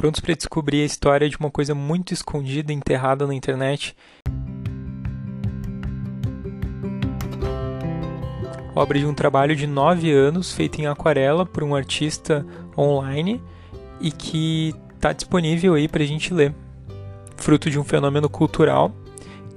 [0.00, 3.94] Prontos para descobrir a história de uma coisa muito escondida enterrada na internet?
[8.74, 12.46] Obra de um trabalho de nove anos feito em aquarela por um artista
[12.78, 13.42] online
[14.00, 16.54] e que está disponível aí para a gente ler.
[17.36, 18.90] Fruto de um fenômeno cultural,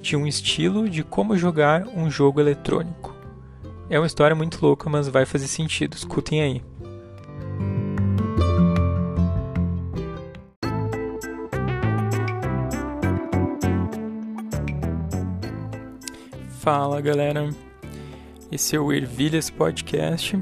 [0.02, 3.16] de um estilo de como jogar um jogo eletrônico.
[3.89, 5.96] É uma história muito louca, mas vai fazer sentido.
[5.96, 6.62] Escutem aí.
[16.63, 17.49] Fala galera,
[18.49, 20.40] esse é o Ervilhas Podcast.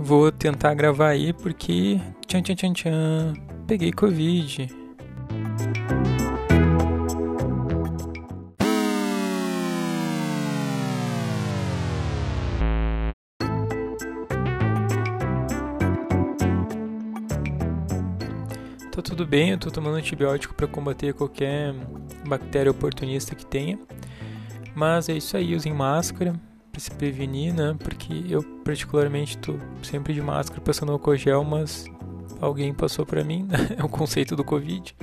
[0.00, 3.34] Vou tentar gravar aí porque tchan tchan tchan tchan,
[3.68, 4.66] peguei Covid.
[18.90, 21.72] Tá tudo bem, eu tô tomando antibiótico para combater qualquer
[22.26, 23.78] bactéria oportunista que tenha.
[24.80, 26.34] Mas é isso aí, usem máscara
[26.72, 27.76] para se prevenir, né?
[27.78, 31.84] Porque eu particularmente tô sempre de máscara passando álcool gel, mas
[32.40, 33.58] alguém passou para mim, né?
[33.76, 34.96] é o conceito do Covid.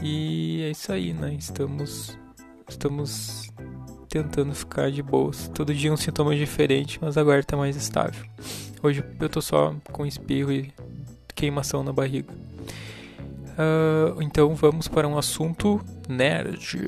[0.00, 1.34] E é isso aí, né?
[1.34, 2.16] Estamos
[2.68, 3.50] estamos
[4.08, 5.50] tentando ficar de boas.
[5.52, 8.24] Todo dia um sintoma diferente, mas agora tá mais estável.
[8.80, 10.72] Hoje eu tô só com espirro e
[11.34, 12.32] queimação na barriga.
[13.58, 16.78] Uh, então vamos para um assunto nerd.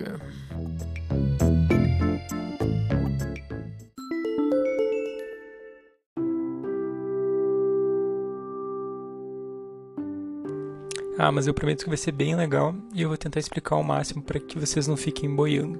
[11.23, 13.83] Ah, mas eu prometo que vai ser bem legal e eu vou tentar explicar ao
[13.83, 15.79] máximo para que vocês não fiquem boiando.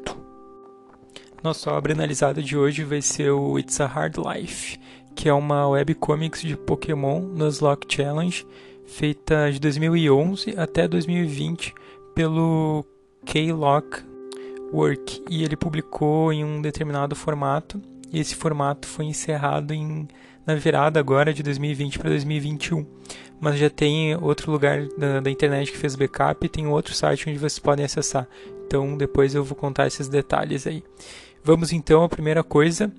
[1.43, 4.79] Nossa obra analisada de hoje vai ser o It's a Hard Life,
[5.15, 8.47] que é uma webcomics de Pokémon Nuzlocke Challenge,
[8.85, 11.73] feita de 2011 até 2020
[12.15, 12.85] pelo
[13.25, 14.05] K-Lock
[14.75, 17.81] Work, e ele publicou em um determinado formato,
[18.13, 20.07] e esse formato foi encerrado em,
[20.45, 22.85] na virada agora de 2020 para 2021
[23.41, 27.29] mas já tem outro lugar da, da, internet que fez backup e tem outro site
[27.29, 28.29] onde vocês podem acessar.
[28.67, 30.85] Então depois eu vou contar esses detalhes aí.
[31.43, 32.93] Vamos então à primeira coisa,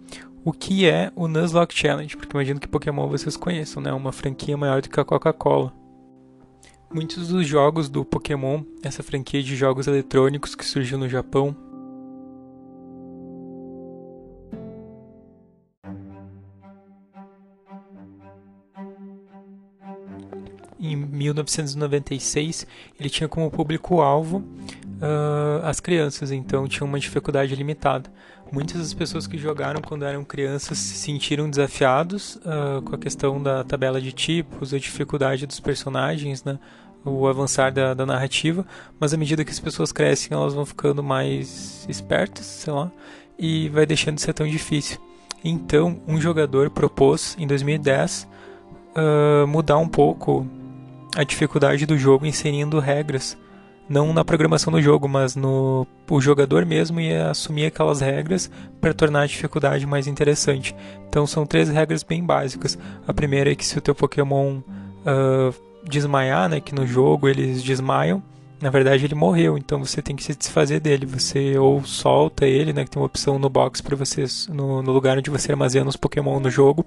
[0.43, 3.93] o que é o Nuzlocke Challenge, porque imagino que Pokémon vocês conheçam, né?
[3.93, 5.71] Uma franquia maior do que a Coca-Cola.
[6.91, 11.55] Muitos dos jogos do Pokémon, essa franquia de jogos eletrônicos que surgiu no Japão,
[20.81, 22.65] em 1996,
[22.99, 28.11] ele tinha como público-alvo uh, as crianças, então tinha uma dificuldade limitada.
[28.51, 33.41] Muitas das pessoas que jogaram quando eram crianças se sentiram desafiados uh, com a questão
[33.41, 36.59] da tabela de tipos, a dificuldade dos personagens, né?
[37.05, 38.65] o avançar da, da, narrativa,
[38.99, 42.91] mas à medida que as pessoas crescem, elas vão ficando mais espertas, sei lá,
[43.39, 44.99] e vai deixando de ser tão difícil.
[45.43, 48.27] Então, um jogador propôs em 2010
[48.95, 50.45] uh, mudar um pouco
[51.15, 53.37] a dificuldade do jogo inserindo regras,
[53.89, 58.49] não na programação do jogo, mas no o jogador mesmo ia assumir aquelas regras
[58.79, 60.75] para tornar a dificuldade mais interessante.
[61.07, 62.77] Então são três regras bem básicas.
[63.07, 65.53] A primeira é que se o teu Pokémon uh,
[65.85, 68.23] desmaiar, né, que no jogo eles desmaiam,
[68.61, 71.05] na verdade ele morreu, então você tem que se desfazer dele.
[71.05, 74.91] Você ou solta ele, né, que tem uma opção no box para você no, no,
[74.91, 76.85] lugar onde você armazena os Pokémon no jogo,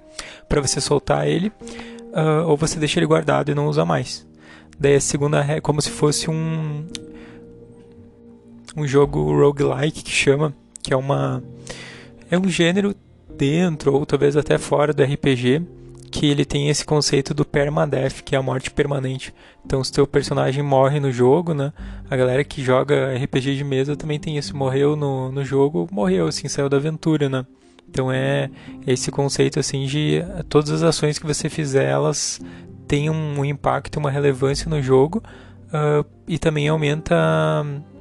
[0.48, 1.52] para você soltar ele
[2.14, 4.26] uh, ou você deixa ele guardado e não usa mais.
[4.78, 6.86] Daí a segunda é como se fosse um
[8.76, 11.42] um jogo roguelike que chama, que é uma
[12.30, 12.94] é um gênero
[13.36, 15.62] dentro ou talvez até fora do RPG
[16.14, 19.34] que ele tem esse conceito do permadeath, que é a morte permanente.
[19.66, 21.72] Então, se teu personagem morre no jogo, né?
[22.08, 24.56] A galera que joga RPG de mesa também tem isso.
[24.56, 27.44] Morreu no, no jogo, morreu, assim, saiu da aventura, né?
[27.88, 28.50] Então é
[28.86, 32.40] esse conceito assim de todas as ações que você fizer, elas
[32.88, 35.22] têm um impacto, uma relevância no jogo
[35.68, 37.14] uh, e também aumenta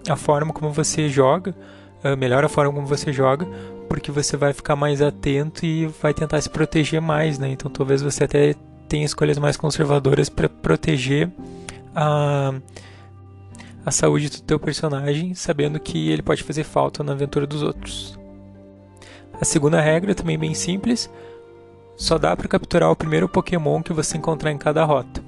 [0.10, 1.56] a forma como você joga,
[2.04, 3.48] uh, melhora a forma como você joga,
[3.88, 7.50] porque você vai ficar mais atento e vai tentar se proteger mais, né?
[7.50, 8.56] Então talvez você até
[8.90, 11.30] tenha escolhas mais conservadoras para proteger
[11.96, 12.54] a
[13.86, 18.18] a saúde do teu personagem, sabendo que ele pode fazer falta na aventura dos outros.
[19.40, 21.10] A segunda regra é também bem simples,
[21.96, 25.24] só dá para capturar o primeiro Pokémon que você encontrar em cada rota.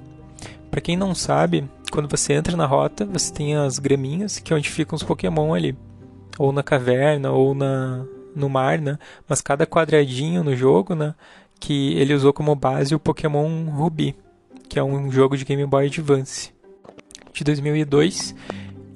[0.71, 4.55] Para quem não sabe, quando você entra na rota, você tem as graminhas, que é
[4.55, 5.75] onde ficam os Pokémon ali,
[6.37, 8.05] ou na caverna, ou na
[8.35, 8.99] no mar, né?
[9.27, 11.15] Mas cada quadradinho no jogo, né,
[11.59, 14.13] que ele usou como base o Pokémon Ruby,
[14.67, 16.51] que é um jogo de Game Boy Advance
[17.31, 18.35] de 2002.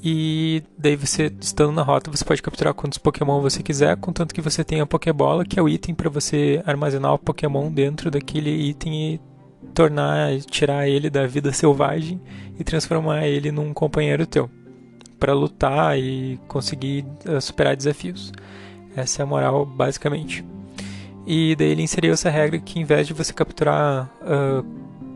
[0.02, 4.42] E daí você, estando na rota, você pode capturar quantos Pokémon você quiser, contanto que
[4.42, 8.50] você tenha a Pokébola, que é o item para você armazenar o Pokémon dentro daquele
[8.50, 9.22] item e
[9.74, 12.20] tornar, tirar ele da vida selvagem
[12.58, 14.50] e transformar ele num companheiro teu,
[15.20, 18.32] para lutar e conseguir uh, superar desafios.
[18.96, 20.46] Essa é a moral, basicamente.
[21.28, 24.66] E daí ele inseriu essa regra que, em vez de você capturar uh,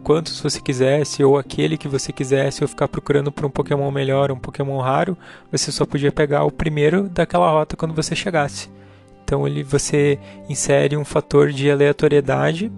[0.03, 4.31] quantos você quisesse, ou aquele que você quisesse, ou ficar procurando por um Pokémon melhor,
[4.31, 5.17] um Pokémon raro,
[5.51, 8.69] você só podia pegar o primeiro daquela rota quando você chegasse.
[9.23, 10.19] Então ele, você
[10.49, 12.71] insere um fator de aleatoriedade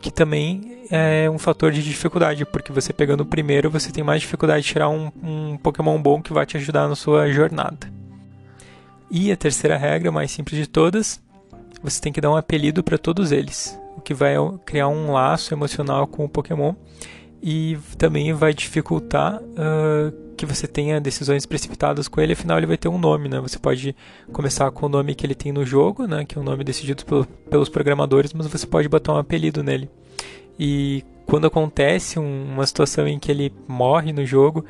[0.00, 4.20] que também é um fator de dificuldade, porque você pegando o primeiro você tem mais
[4.20, 7.90] dificuldade de tirar um, um Pokémon bom que vai te ajudar na sua jornada.
[9.10, 11.22] E a terceira regra, mais simples de todas,
[11.82, 15.54] você tem que dar um apelido para todos eles o que vai criar um laço
[15.54, 16.74] emocional com o Pokémon
[17.42, 22.76] e também vai dificultar uh, que você tenha decisões precipitadas com ele, afinal ele vai
[22.76, 23.40] ter um nome, né?
[23.40, 23.94] Você pode
[24.32, 26.24] começar com o nome que ele tem no jogo, né?
[26.24, 29.90] Que é um nome decidido pelo, pelos programadores, mas você pode botar um apelido nele.
[30.58, 34.64] E quando acontece um, uma situação em que ele morre no jogo,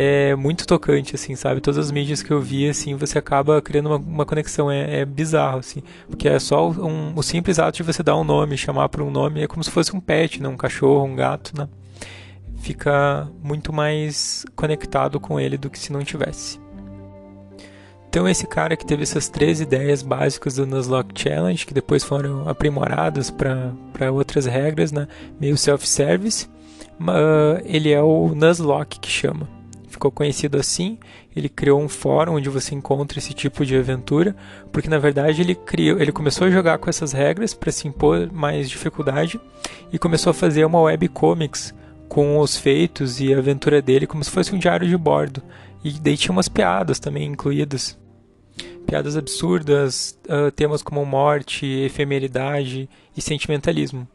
[0.00, 1.60] é muito tocante, assim, sabe?
[1.60, 4.70] Todas as mídias que eu vi, assim, você acaba criando uma, uma conexão.
[4.70, 5.82] É, é, bizarro, assim.
[6.08, 9.10] Porque é só um, o simples ato de você dar um nome, chamar por um
[9.10, 10.48] nome, é como se fosse um pet, né?
[10.48, 11.68] Um cachorro, um gato, né?
[12.58, 16.60] Fica muito mais conectado com ele do que se não tivesse.
[18.08, 22.48] Então esse cara que teve essas três ideias básicas do Nuzlocke Challenge, que depois foram
[22.48, 25.08] aprimoradas para outras regras, né?
[25.40, 26.46] meio self-service,
[27.00, 29.57] uh, ele é o Nuzlocke que chama.
[29.98, 30.96] Ficou conhecido assim,
[31.34, 34.36] ele criou um fórum onde você encontra esse tipo de aventura,
[34.70, 38.30] porque na verdade ele criou, ele começou a jogar com essas regras para se impor
[38.30, 39.40] mais dificuldade
[39.92, 41.74] e começou a fazer uma webcomics
[42.08, 45.42] com os feitos e a aventura dele como se fosse um diário de bordo.
[45.82, 47.98] E daí tinha umas piadas também incluídas.
[48.86, 54.06] Piadas absurdas, uh, temas como morte, efemeridade e sentimentalismo.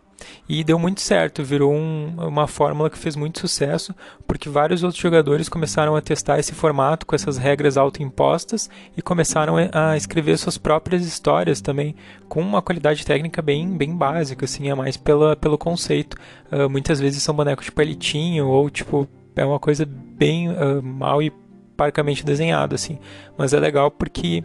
[0.48, 3.94] E deu muito certo, virou um, uma fórmula que fez muito sucesso,
[4.28, 9.56] porque vários outros jogadores começaram a testar esse formato com essas regras autoimpostas e começaram
[9.72, 11.96] a escrever suas próprias histórias também,
[12.28, 16.18] com uma qualidade técnica bem, bem básica, assim, é mais pela, pelo conceito.
[16.52, 21.22] Uh, muitas vezes são bonecos de palitinho ou tipo é uma coisa bem uh, mal
[21.22, 21.32] e
[21.76, 23.00] parcamente desenhado, assim.
[23.38, 24.44] Mas é legal porque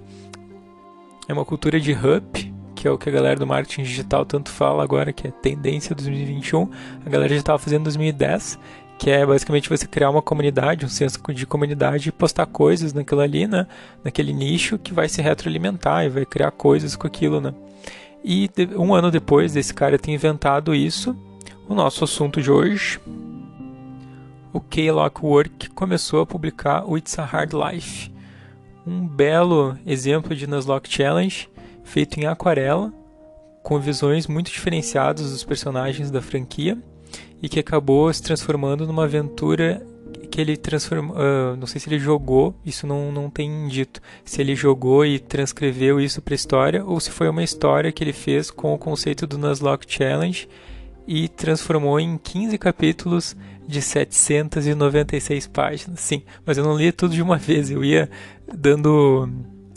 [1.29, 4.51] é uma cultura de hub, que é o que a galera do marketing digital tanto
[4.51, 6.71] fala agora, que é tendência 2021.
[7.05, 8.57] A galera já estava fazendo 2010,
[8.97, 13.21] que é basicamente você criar uma comunidade, um senso de comunidade e postar coisas naquilo
[13.21, 13.67] ali, né?
[14.05, 17.53] Naquele nicho que vai se retroalimentar e vai criar coisas com aquilo, né?
[18.25, 21.17] E um ano depois desse cara ter inventado isso,
[21.69, 23.01] o nosso assunto de hoje
[24.53, 28.09] o K-Lock Work começou a publicar o It's a Hard Life,
[28.87, 31.49] um belo exemplo de Nuzlocke Challenge
[31.89, 32.93] feito em aquarela,
[33.63, 36.79] com visões muito diferenciadas dos personagens da franquia
[37.43, 39.85] e que acabou se transformando numa aventura
[40.31, 41.17] que ele transformou.
[41.17, 44.01] Uh, não sei se ele jogou, isso não, não tem dito.
[44.25, 48.13] Se ele jogou e transcreveu isso para história ou se foi uma história que ele
[48.13, 50.49] fez com o conceito do Nuzlocke Challenge
[51.07, 53.37] e transformou em 15 capítulos
[53.67, 56.01] de 796 páginas.
[56.01, 58.11] Sim, mas eu não lia tudo de uma vez, eu ia
[58.53, 59.29] dando.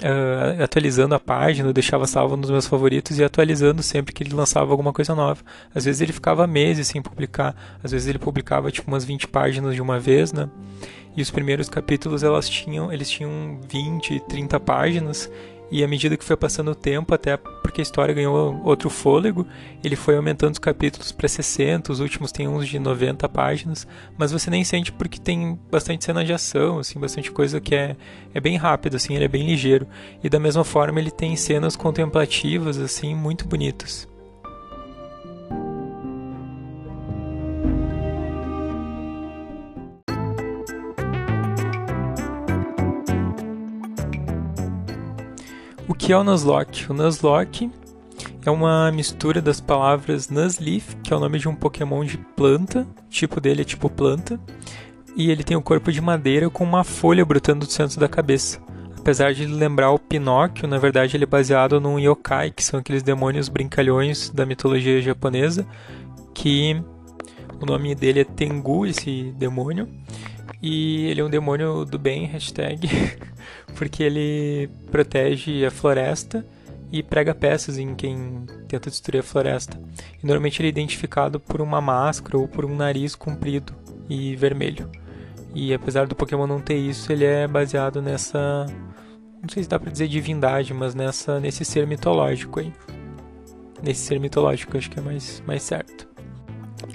[0.01, 4.72] Uh, atualizando a página, deixava salvo nos meus favoritos e atualizando sempre que ele lançava
[4.72, 5.43] alguma coisa nova.
[5.75, 9.75] Às vezes ele ficava meses sem publicar, às vezes ele publicava tipo umas 20 páginas
[9.75, 10.50] de uma vez, né?
[11.15, 15.29] E os primeiros capítulos elas tinham, eles tinham 20, 30 páginas
[15.71, 19.47] e à medida que foi passando o tempo, até porque a história ganhou outro fôlego,
[19.81, 23.87] ele foi aumentando os capítulos para 60, os últimos tem uns de 90 páginas,
[24.17, 27.95] mas você nem sente porque tem bastante cena de ação, assim, bastante coisa que é,
[28.33, 29.87] é bem rápido, assim, ele é bem ligeiro.
[30.21, 34.11] E da mesma forma ele tem cenas contemplativas, assim, muito bonitas.
[45.91, 46.89] O que é o Nuzlocke?
[46.89, 47.69] O Nuzlocke
[48.45, 52.88] é uma mistura das palavras Nuzleaf, que é o nome de um Pokémon de planta,
[53.07, 54.39] o tipo dele é tipo planta,
[55.17, 58.07] e ele tem o um corpo de madeira com uma folha brotando do centro da
[58.07, 58.62] cabeça.
[58.98, 63.03] Apesar de lembrar o Pinóquio, na verdade ele é baseado num yokai, que são aqueles
[63.03, 65.67] demônios brincalhões da mitologia japonesa,
[66.33, 66.81] que
[67.62, 69.89] o nome dele é Tengu, esse demônio,
[70.62, 72.88] e ele é um demônio do bem, hashtag,
[73.71, 76.45] porque ele protege a floresta
[76.91, 79.79] e prega peças em quem tenta destruir a floresta.
[80.21, 83.73] E normalmente ele é identificado por uma máscara ou por um nariz comprido
[84.09, 84.89] e vermelho.
[85.53, 88.65] E apesar do Pokémon não ter isso, ele é baseado nessa.
[89.41, 92.73] Não sei se dá pra dizer divindade, mas nessa, nesse ser mitológico aí.
[93.81, 96.07] Nesse ser mitológico, acho que é mais, mais certo.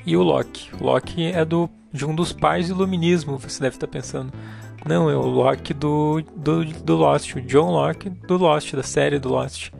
[0.07, 0.71] E o Loki.
[0.81, 4.33] O Loki é do, de um dos pais do iluminismo, você deve estar pensando.
[4.87, 9.19] Não, é o Loki do, do, do Lost, o John Locke do Lost, da série
[9.19, 9.73] do Lost.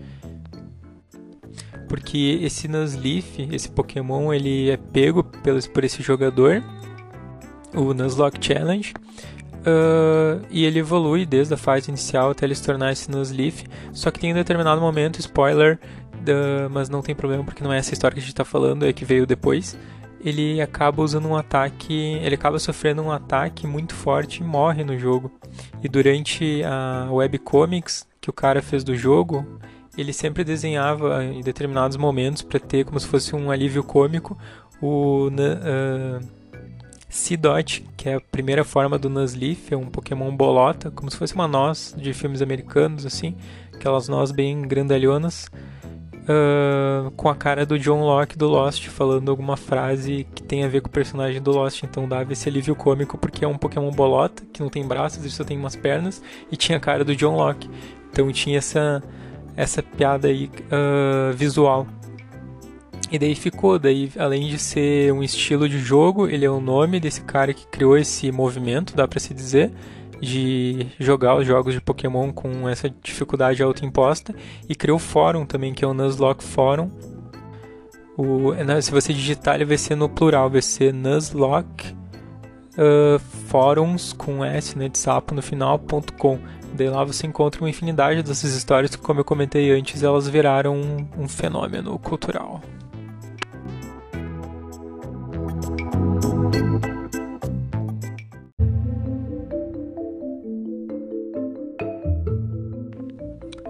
[1.89, 6.61] Porque esse Nuzleaf, esse Pokémon, ele é pego pelo, por esse jogador,
[7.73, 8.93] o Nuzlocke Challenge,
[9.59, 13.65] uh, e ele evolui desde a fase inicial até ele se tornar esse Nuzleaf.
[13.93, 15.79] Só que tem um determinado momento, spoiler,
[16.15, 18.85] uh, mas não tem problema porque não é essa história que a gente está falando,
[18.85, 19.79] é que veio depois
[20.21, 24.99] ele acaba usando um ataque, ele acaba sofrendo um ataque muito forte e morre no
[24.99, 25.31] jogo.
[25.83, 29.47] E durante a webcomics que o cara fez do jogo,
[29.97, 34.37] ele sempre desenhava em determinados momentos para ter como se fosse um alívio cômico
[34.81, 36.27] o uh,
[37.09, 41.35] Seedot, que é a primeira forma do Nuzleaf, é um Pokémon bolota, como se fosse
[41.35, 43.35] uma noz de filmes americanos assim,
[43.73, 45.49] aquelas nós bem grandalhonas
[46.27, 50.69] uh, com a cara do John Locke do Lost, falando alguma frase que tem a
[50.69, 51.83] ver com o personagem do Lost.
[51.83, 55.31] Então dava esse alívio cômico, porque é um Pokémon bolota, que não tem braços, ele
[55.31, 57.71] só tem umas pernas, e tinha a cara do John Locke.
[58.11, 59.03] Então tinha essa,
[59.57, 61.87] essa piada aí uh, visual.
[63.11, 66.99] E daí ficou, daí além de ser um estilo de jogo, ele é o nome
[66.99, 69.71] desse cara que criou esse movimento, dá para se dizer
[70.21, 74.35] de jogar os jogos de Pokémon com essa dificuldade autoimposta
[74.69, 76.91] e criou o fórum também, que é o Nuzlocke Forum.
[78.17, 81.95] O, se você digitar, ele vai ser no plural, vai ser Nuzlocke
[82.77, 83.19] uh,
[83.49, 86.39] Forums com S né, de sapo no final.com.
[86.75, 90.77] Daí lá você encontra uma infinidade dessas histórias que, como eu comentei antes, elas viraram
[90.77, 92.61] um, um fenômeno cultural.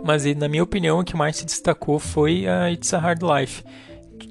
[0.06, 3.64] Mas na minha opinião o que mais se destacou foi a It's a Hard Life.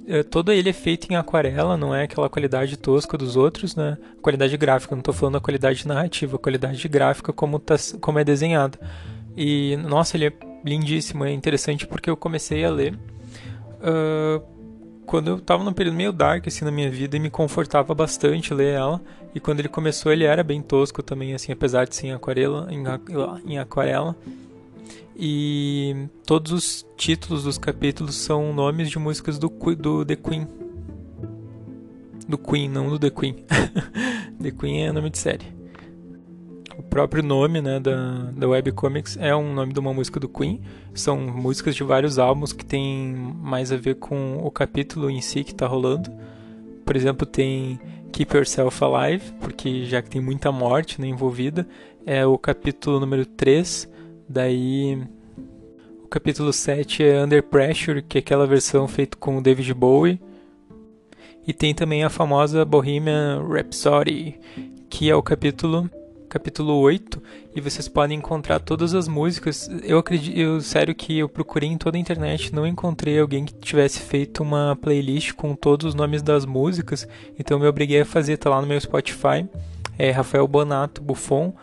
[0.07, 3.97] É, todo ele é feito em aquarela, não é aquela qualidade tosca dos outros, né?
[4.21, 8.23] Qualidade gráfica, não estou falando a qualidade narrativa, a qualidade gráfica como, tá, como é
[8.23, 8.79] desenhado.
[9.35, 14.41] E, nossa, ele é lindíssimo, é interessante porque eu comecei a ler uh,
[15.05, 18.53] quando eu estava num período meio dark assim na minha vida e me confortava bastante
[18.53, 19.01] ler ela.
[19.33, 22.67] E quando ele começou, ele era bem tosco também, assim, apesar de ser em aquarela,
[22.71, 22.83] em,
[23.45, 24.15] em aquarela.
[25.17, 30.47] E todos os títulos dos capítulos são nomes de músicas do, do The Queen.
[32.27, 33.45] Do Queen, não do The Queen.
[34.41, 35.45] The Queen é nome de série.
[36.77, 40.61] O próprio nome né, da, da webcomics é um nome de uma música do Queen.
[40.93, 45.45] São músicas de vários álbuns que tem mais a ver com o capítulo em si
[45.45, 46.11] que está rolando.
[46.85, 47.79] Por exemplo, tem
[48.11, 51.65] Keep Yourself Alive, porque já que tem muita morte né, envolvida,
[52.05, 53.94] é o capítulo número 3
[54.27, 55.03] Daí
[56.03, 60.19] o capítulo 7 é Under Pressure, que é aquela versão feita com o David Bowie.
[61.47, 64.39] E tem também a famosa Bohemian Rhapsody,
[64.89, 65.89] que é o capítulo
[66.27, 67.23] capítulo 8,
[67.55, 69.69] e vocês podem encontrar todas as músicas.
[69.83, 73.53] Eu acredito, eu sério que eu procurei em toda a internet, não encontrei alguém que
[73.53, 77.07] tivesse feito uma playlist com todos os nomes das músicas,
[77.39, 79.47] então me obriguei a fazer, tá lá no meu Spotify.
[79.97, 81.53] É Rafael Bonato Buffon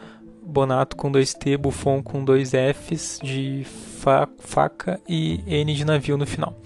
[0.42, 6.16] Bonato com dois T, Buffon com dois Fs de fa faca e N de navio
[6.16, 6.56] no final.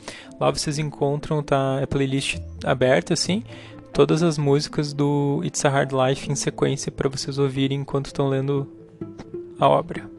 [0.41, 3.45] Lá vocês encontram tá, a playlist aberta assim,
[3.93, 8.29] todas as músicas do It's a Hard Life em sequência para vocês ouvirem enquanto estão
[8.29, 8.67] lendo
[9.59, 10.16] a obra.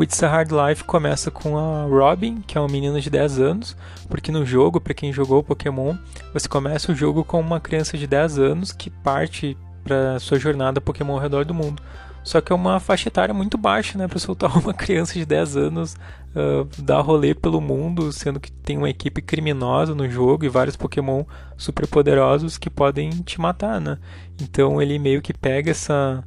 [0.00, 3.38] O It's a Hard Life começa com a Robin, que é uma menina de 10
[3.38, 3.76] anos,
[4.08, 5.94] porque no jogo, para quem jogou Pokémon,
[6.32, 10.80] você começa o jogo com uma criança de 10 anos que parte para sua jornada
[10.80, 11.82] Pokémon ao redor do mundo.
[12.24, 15.58] Só que é uma faixa etária muito baixa, né, para soltar uma criança de 10
[15.58, 15.96] anos
[16.34, 20.76] uh, dar rolê pelo mundo, sendo que tem uma equipe criminosa no jogo e vários
[20.76, 21.24] Pokémon
[21.58, 23.98] super poderosos que podem te matar, né?
[24.40, 26.24] Então ele meio que pega essa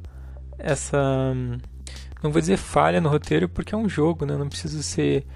[0.56, 1.42] essa
[2.24, 4.34] não vou dizer falha no roteiro porque é um jogo, né?
[4.34, 5.26] Não precisa ser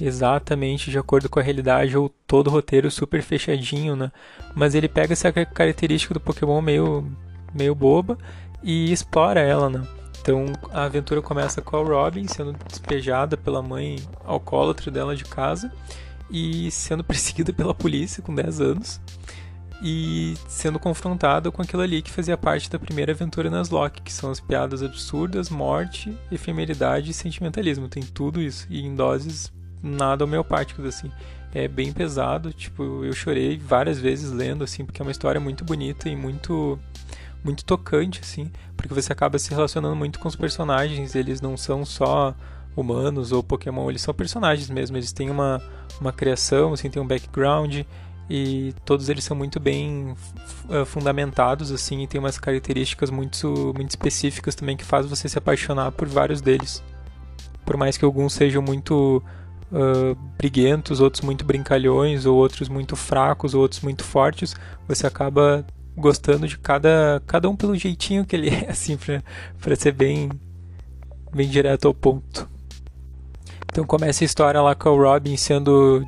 [0.00, 4.12] exatamente de acordo com a realidade ou todo o roteiro super fechadinho, né?
[4.54, 7.10] Mas ele pega essa característica do Pokémon meio,
[7.52, 8.16] meio boba
[8.62, 9.84] e explora ela, né?
[10.20, 15.72] Então a aventura começa com a Robin sendo despejada pela mãe alcoólatra dela de casa
[16.30, 19.00] e sendo perseguida pela polícia com 10 anos
[19.80, 24.12] e sendo confrontado com aquilo ali que fazia parte da primeira aventura nas Loki, que
[24.12, 27.88] são as piadas absurdas, morte, efemeridade e sentimentalismo.
[27.88, 31.10] Tem tudo isso e em doses nada homeopáticos, assim.
[31.54, 35.64] É bem pesado, tipo, eu chorei várias vezes lendo, assim, porque é uma história muito
[35.64, 36.78] bonita e muito
[37.42, 41.84] muito tocante, assim, porque você acaba se relacionando muito com os personagens, eles não são
[41.84, 42.34] só
[42.76, 45.62] humanos ou Pokémon, eles são personagens mesmo, eles têm uma,
[46.00, 47.82] uma criação, assim, tem um background
[48.28, 50.14] e todos eles são muito bem
[50.84, 55.92] fundamentados, assim, e tem umas características muito, muito específicas também que faz você se apaixonar
[55.92, 56.82] por vários deles.
[57.64, 59.22] Por mais que alguns sejam muito
[59.72, 64.54] uh, briguentos, outros muito brincalhões, ou outros muito fracos, ou outros muito fortes,
[64.86, 65.66] você acaba
[65.96, 68.98] gostando de cada, cada um pelo jeitinho que ele é, assim,
[69.60, 70.30] pra ser bem,
[71.32, 72.48] bem direto ao ponto.
[73.70, 76.04] Então começa a história lá com a Robin sendo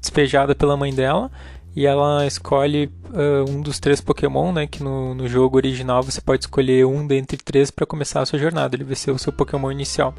[0.00, 1.30] despejada pela mãe dela
[1.78, 4.66] e ela escolhe uh, um dos três Pokémon, né?
[4.66, 8.38] Que no, no jogo original você pode escolher um dentre três para começar a sua
[8.38, 8.74] jornada.
[8.74, 10.12] Ele vai ser o seu Pokémon inicial.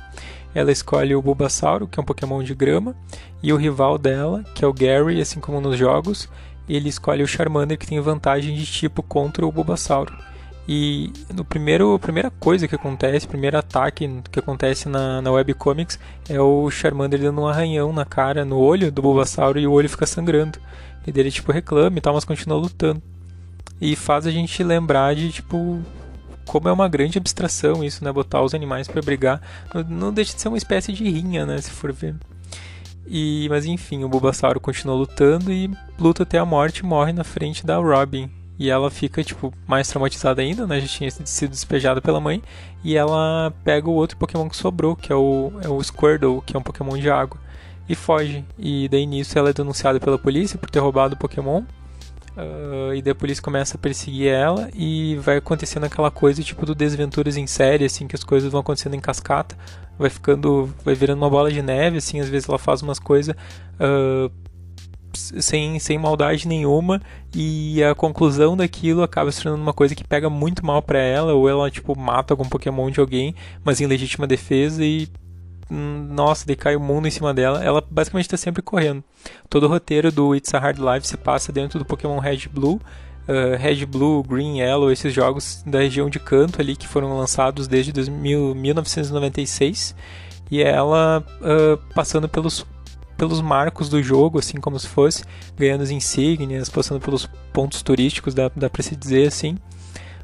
[0.56, 2.96] Ela escolhe o Bulbasauro, que é um Pokémon de grama,
[3.44, 6.30] e o rival dela, que é o Gary, assim como nos jogos,
[6.68, 10.14] ele escolhe o Charmander que tem vantagem de tipo contra o Bulbasauro.
[10.68, 15.32] E no primeiro, a primeira coisa que acontece, o primeiro ataque que acontece na, na
[15.32, 16.00] webcomics
[16.30, 19.90] é o Charmander dando um arranhão na cara, no olho do Bulbasauro e o olho
[19.90, 20.60] fica sangrando.
[21.08, 23.02] E dele tipo reclama e tal, mas continua lutando.
[23.82, 25.82] E faz a gente lembrar de tipo
[26.46, 28.12] como é uma grande abstração isso, né?
[28.12, 29.42] Botar os animais para brigar.
[29.88, 31.62] Não, deixa de ser uma espécie de rinha, né?
[31.62, 32.16] Se for ver.
[33.08, 37.24] E, mas enfim, o Bulbasauro continua lutando e luta até a morte e morre na
[37.24, 38.30] frente da Robin.
[38.60, 40.82] E ela fica, tipo, mais traumatizada ainda, né?
[40.82, 42.44] Já tinha sido despejada pela mãe.
[42.84, 46.58] E ela pega o outro Pokémon que sobrou, que é o, é o Squirtle, que
[46.58, 47.40] é um Pokémon de água.
[47.88, 48.44] E foge.
[48.58, 51.64] E daí nisso ela é denunciada pela polícia por ter roubado o Pokémon.
[52.36, 56.66] Uh, e daí a polícia começa a perseguir ela e vai acontecendo aquela coisa tipo
[56.66, 59.58] do Desventuras em série, assim, que as coisas vão acontecendo em cascata,
[59.98, 63.36] vai ficando, vai virando uma bola de neve, assim, às vezes ela faz umas coisas
[63.36, 64.32] uh,
[65.40, 67.02] sem, sem maldade nenhuma
[67.34, 71.34] e a conclusão daquilo acaba se tornando uma coisa que pega muito mal para ela,
[71.34, 75.08] ou ela, tipo, mata algum Pokémon de alguém, mas em legítima defesa e
[75.72, 77.64] nossa, daí cai o mundo em cima dela.
[77.64, 79.04] Ela basicamente está sempre correndo.
[79.50, 82.82] Todo o roteiro do It's a Hard Life se passa dentro do Pokémon Red Blue.
[83.28, 87.68] Uh, Red Blue, Green Yellow, esses jogos da região de canto ali que foram lançados
[87.68, 89.96] desde 2000, 1996.
[90.50, 92.66] E ela uh, passando pelos,
[93.20, 95.26] pelos marcos do jogo, assim como se fosse,
[95.58, 99.58] ganhando as insígnias, passando pelos pontos turísticos, dá, dá pra se dizer assim,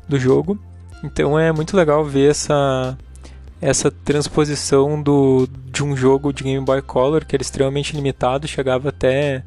[0.07, 0.57] do jogo.
[1.03, 2.97] Então é muito legal ver essa,
[3.59, 8.89] essa transposição do, de um jogo de Game Boy Color que era extremamente limitado, chegava
[8.89, 9.43] até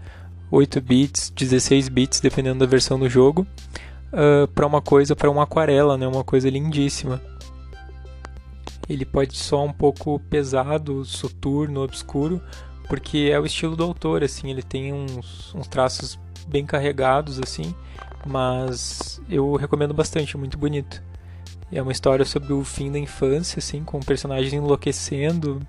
[0.51, 3.47] 8 bits, 16 bits, dependendo da versão do jogo,
[4.13, 6.07] uh, ah, para uma coisa, para uma aquarela, né?
[6.07, 7.21] uma coisa lindíssima.
[8.87, 12.41] Ele pode soar um pouco pesado, soturno, obscuro,
[12.89, 17.75] porque é o estilo do autor, assim, ele tem uns, uns traços bem carregados, assim,
[18.27, 21.03] mas eu recomendo bastante, é muito bonito.
[21.71, 25.61] É uma história sobre o fim da infância, assim, com personagens enlouquecendo,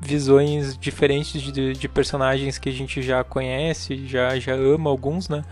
[0.00, 5.44] visões diferentes de, de personagens que a gente já conhece, já, já ama alguns, né?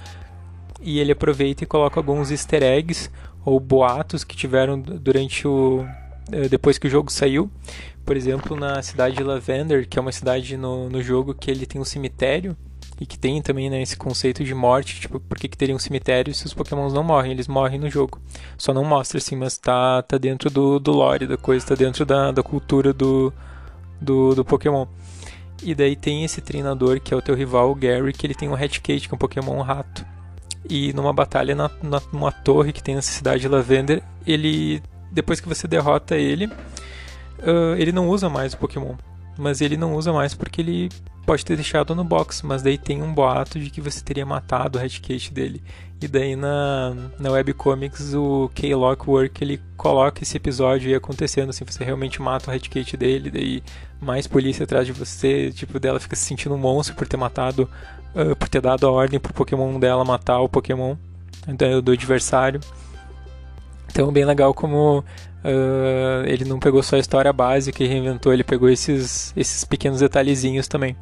[0.80, 3.10] E ele aproveita e coloca alguns easter eggs
[3.44, 5.84] ou boatos que tiveram durante o.
[6.32, 7.50] Eh, depois que o jogo saiu.
[8.04, 11.66] Por exemplo, na cidade de Lavender, que é uma cidade no, no jogo que ele
[11.66, 12.56] tem um cemitério
[13.00, 15.78] e que tem também né, esse conceito de morte, tipo, por que, que teria um
[15.78, 17.32] cemitério se os pokémons não morrem?
[17.32, 18.20] Eles morrem no jogo.
[18.56, 22.06] Só não mostra assim, mas tá, tá dentro do, do lore da coisa, tá dentro
[22.06, 23.32] da, da cultura do,
[24.00, 24.86] do, do pokémon.
[25.62, 28.48] E daí tem esse treinador que é o teu rival, o Gary, que ele tem
[28.48, 30.06] um Hatcate, que é um pokémon rato.
[30.68, 35.40] E numa batalha na, na, numa torre que tem nessa cidade de Lavender, ele, depois
[35.40, 38.94] que você derrota ele, uh, ele não usa mais o pokémon.
[39.38, 40.88] Mas ele não usa mais porque ele
[41.26, 44.78] pode ter deixado no box, mas daí tem um boato de que você teria matado
[44.78, 45.62] o headcase dele.
[46.00, 48.74] E daí na, na webcomics o K.
[48.74, 53.62] Lockwork ele coloca esse episódio aí acontecendo, assim, você realmente mata o headcase dele, daí
[54.00, 57.68] mais polícia atrás de você, tipo, dela fica se sentindo um monstro por ter matado,
[58.14, 60.96] uh, por ter dado a ordem pro Pokémon dela matar o Pokémon
[61.46, 62.60] do, do adversário.
[63.96, 68.44] Então bem legal como uh, ele não pegou só a história básica e reinventou, ele
[68.44, 70.94] pegou esses, esses pequenos detalhezinhos também.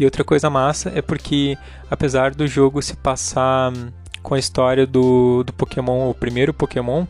[0.00, 1.58] E outra coisa massa é porque,
[1.90, 3.90] apesar do jogo se passar hum,
[4.22, 7.04] com a história do, do Pokémon, o primeiro Pokémon,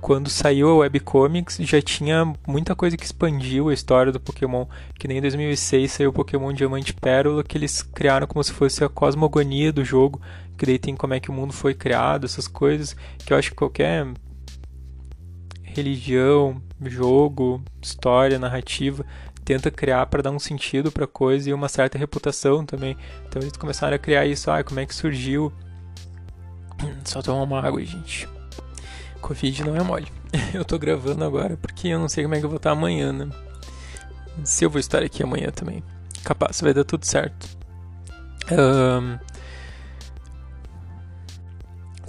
[0.00, 4.66] quando saiu a webcomics já tinha muita coisa que expandiu a história do Pokémon,
[5.00, 8.84] que nem em 2006 saiu o Pokémon Diamante Pérola, que eles criaram como se fosse
[8.84, 10.20] a cosmogonia do jogo,
[10.66, 13.56] daí tem como é que o mundo foi criado, essas coisas, que eu acho que
[13.56, 14.06] qualquer
[15.62, 19.04] religião, jogo, história, narrativa
[19.44, 22.96] tenta criar para dar um sentido para coisa e uma certa reputação também.
[23.26, 25.52] Então eles começaram a criar isso, ah, como é que surgiu?
[27.04, 28.28] Só tomar uma água, gente.
[29.20, 30.06] Covid não é mole.
[30.54, 33.12] Eu tô gravando agora porque eu não sei como é que eu vou estar amanhã,
[33.12, 33.28] né?
[34.44, 35.82] Se eu vou estar aqui amanhã também.
[36.22, 37.48] Capaz, vai dar tudo certo.
[38.52, 39.18] Um,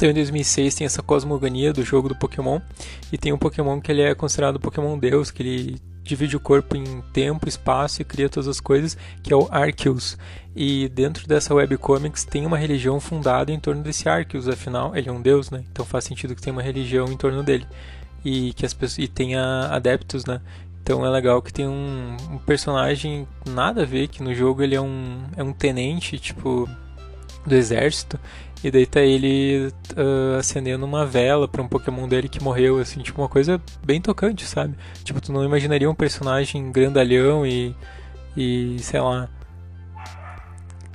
[0.01, 2.59] então em 2006 tem essa cosmogonia do jogo do Pokémon
[3.13, 6.75] e tem um Pokémon que ele é considerado Pokémon Deus, que ele divide o corpo
[6.75, 10.17] em tempo, espaço e cria todas as coisas, que é o Arceus.
[10.55, 15.11] E dentro dessa webcomics tem uma religião fundada em torno desse Arceus, afinal ele é
[15.11, 15.63] um deus, né?
[15.71, 17.67] Então faz sentido que tem uma religião em torno dele
[18.25, 20.41] e que as pessoas e tenha adeptos, né?
[20.81, 24.73] Então é legal que tem um, um, personagem nada a ver que no jogo ele
[24.73, 26.67] é um é um tenente tipo
[27.45, 28.19] do exército
[28.63, 33.01] e daí tá ele uh, acendendo uma vela para um Pokémon dele que morreu, assim,
[33.01, 34.75] tipo uma coisa bem tocante, sabe?
[35.03, 37.75] Tipo, tu não imaginaria um personagem grandalhão e.
[38.37, 39.27] e sei lá.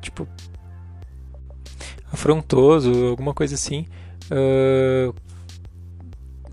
[0.00, 0.28] Tipo.
[2.12, 3.86] afrontoso, alguma coisa assim.
[4.30, 5.12] Uh,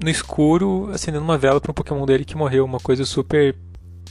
[0.04, 3.56] no escuro, acendendo uma vela para um Pokémon dele que morreu, uma coisa super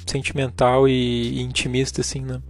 [0.06, 2.40] sentimental e, e intimista, assim, né?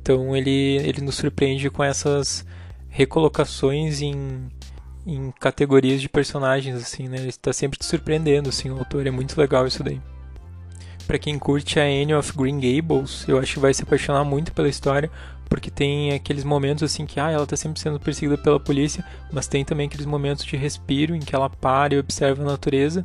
[0.00, 2.44] Então ele, ele nos surpreende com essas
[2.92, 4.48] recolocações em,
[5.06, 7.16] em categorias de personagens, assim, né?
[7.16, 9.06] Ele está sempre te surpreendendo, assim, o autor.
[9.06, 10.00] É muito legal isso daí.
[11.06, 14.52] Para quem curte a Anne of Green Gables, eu acho que vai se apaixonar muito
[14.52, 15.10] pela história,
[15.48, 19.48] porque tem aqueles momentos assim que ah, ela está sempre sendo perseguida pela polícia, mas
[19.48, 23.04] tem também aqueles momentos de respiro em que ela para e observa a natureza.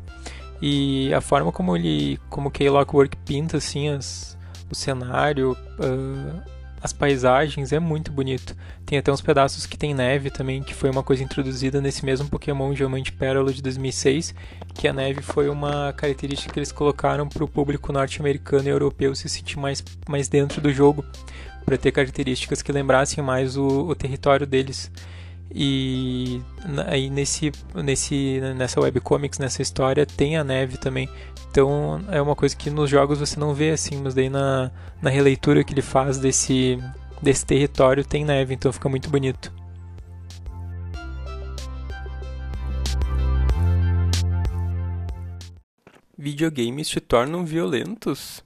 [0.62, 4.38] E a forma como ele, como Kay Lockwork pinta assim as,
[4.70, 8.56] o cenário, uh, as paisagens é muito bonito.
[8.86, 12.30] Tem até uns pedaços que tem neve também, que foi uma coisa introduzida nesse mesmo
[12.30, 14.34] Pokémon Diamante Pérola de 2006,
[14.74, 19.16] que a neve foi uma característica que eles colocaram para o público norte-americano e europeu
[19.16, 21.04] se sentir mais, mais dentro do jogo,
[21.66, 24.92] para ter características que lembrassem mais o, o território deles.
[25.54, 26.42] E
[26.88, 31.10] aí nesse, nesse, nessa webcomics, nessa história, tem a neve também.
[31.50, 35.10] Então é uma coisa que nos jogos você não vê assim, mas daí na, na
[35.10, 36.78] releitura que ele faz desse,
[37.22, 39.52] desse território tem neve, então fica muito bonito.
[46.18, 48.44] Videogames te tornam violentos?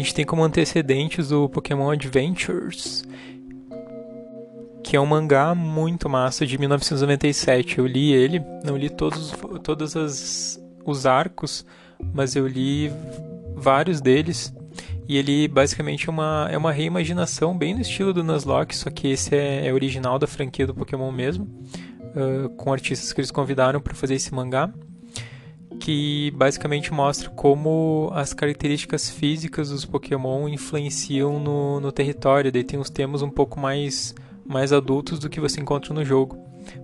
[0.00, 3.04] A gente tem como antecedentes o Pokémon Adventures,
[4.82, 7.78] que é um mangá muito massa de 1997.
[7.78, 11.66] Eu li ele, não li todos, todos as, os arcos,
[12.14, 12.90] mas eu li
[13.54, 14.54] vários deles.
[15.06, 19.08] E ele basicamente é uma, é uma reimaginação bem no estilo do Nuzlocke, só que
[19.08, 23.82] esse é, é original da franquia do Pokémon mesmo, uh, com artistas que eles convidaram
[23.82, 24.72] para fazer esse mangá,
[25.80, 32.52] que basicamente mostra como as características físicas dos Pokémon influenciam no, no território.
[32.52, 34.14] Daí tem uns temas um pouco mais
[34.46, 36.36] mais adultos do que você encontra no jogo.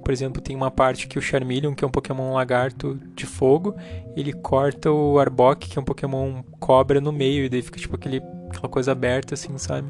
[0.05, 3.75] Por exemplo, tem uma parte que o Charmeleon, que é um Pokémon lagarto de fogo,
[4.17, 7.97] ele corta o Arbok, que é um Pokémon cobra, no meio, e daí fica tipo
[7.97, 9.89] aquele, aquela coisa aberta, assim, sabe?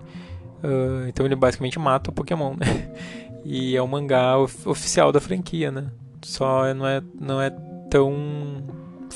[0.64, 2.92] Uh, então ele basicamente mata o Pokémon, né?
[3.48, 5.86] E é um mangá of oficial da franquia, né?
[6.20, 7.48] Só não é, não é
[7.88, 8.12] tão.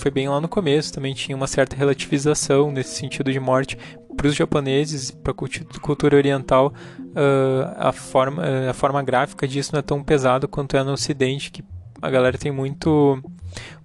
[0.00, 3.76] Foi bem lá no começo, também tinha uma certa relativização nesse sentido de morte,
[4.16, 9.80] para os japoneses, para a cultura oriental, uh, a, forma, a forma gráfica disso não
[9.80, 11.62] é tão pesado quanto é no Ocidente, que
[12.00, 13.22] a galera tem muito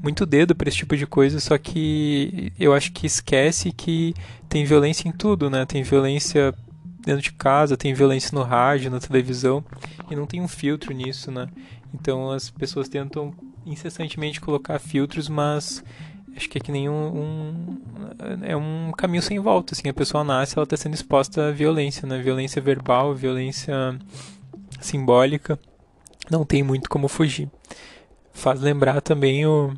[0.01, 4.13] muito dedo para esse tipo de coisa, só que eu acho que esquece que
[4.47, 5.65] tem violência em tudo, né?
[5.65, 6.53] Tem violência
[7.05, 9.65] dentro de casa, tem violência no rádio, na televisão,
[10.09, 11.49] e não tem um filtro nisso, né?
[11.93, 13.33] Então as pessoas tentam
[13.65, 15.83] incessantemente colocar filtros, mas
[16.35, 17.77] acho que é que nem um, um,
[18.43, 19.87] é um caminho sem volta assim.
[19.89, 22.17] A pessoa nasce ela está sendo exposta à violência né?
[22.19, 23.97] Violência verbal violência
[24.79, 25.57] simbólica
[26.29, 27.49] não tem muito como fugir.
[28.33, 29.73] Faz lembrar também o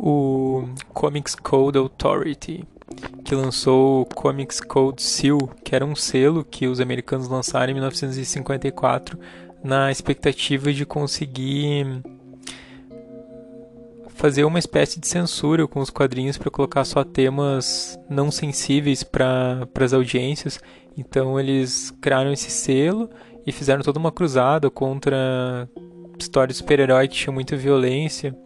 [0.00, 2.64] o Comics Code Authority
[3.24, 7.74] que lançou o Comics Code Seal que era um selo que os americanos lançaram em
[7.74, 9.18] 1954
[9.62, 12.00] na expectativa de conseguir
[14.18, 19.66] fazer uma espécie de censura com os quadrinhos para colocar só temas não sensíveis para
[19.80, 20.60] as audiências.
[20.96, 23.08] Então eles criaram esse selo
[23.46, 25.68] e fizeram toda uma cruzada contra
[26.18, 28.36] histórias de super-herói que tinham muita violência.